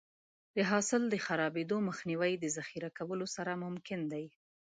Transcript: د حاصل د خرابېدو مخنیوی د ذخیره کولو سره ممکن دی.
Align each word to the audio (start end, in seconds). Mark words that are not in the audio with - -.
د 0.55 0.57
حاصل 0.69 1.01
د 1.09 1.15
خرابېدو 1.25 1.77
مخنیوی 1.89 2.33
د 2.39 2.45
ذخیره 2.57 2.89
کولو 2.97 3.25
سره 3.35 3.51
ممکن 3.63 3.99
دی. 4.13 4.25